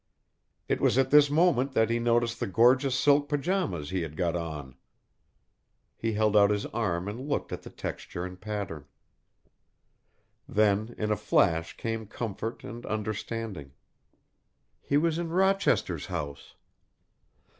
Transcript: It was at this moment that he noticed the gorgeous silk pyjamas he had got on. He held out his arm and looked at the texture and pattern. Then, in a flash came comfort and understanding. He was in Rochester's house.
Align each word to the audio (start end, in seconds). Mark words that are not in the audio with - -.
It 0.67 0.81
was 0.81 0.97
at 0.97 1.11
this 1.11 1.29
moment 1.29 1.73
that 1.73 1.91
he 1.91 1.99
noticed 1.99 2.39
the 2.39 2.47
gorgeous 2.47 2.95
silk 2.95 3.29
pyjamas 3.29 3.91
he 3.91 4.01
had 4.01 4.17
got 4.17 4.35
on. 4.35 4.75
He 5.95 6.13
held 6.13 6.35
out 6.35 6.49
his 6.49 6.65
arm 6.65 7.07
and 7.07 7.29
looked 7.29 7.51
at 7.53 7.61
the 7.61 7.69
texture 7.69 8.25
and 8.25 8.41
pattern. 8.41 8.87
Then, 10.49 10.95
in 10.97 11.11
a 11.11 11.15
flash 11.15 11.77
came 11.77 12.07
comfort 12.07 12.63
and 12.63 12.83
understanding. 12.87 13.73
He 14.81 14.97
was 14.97 15.19
in 15.19 15.29
Rochester's 15.29 16.07
house. 16.07 16.55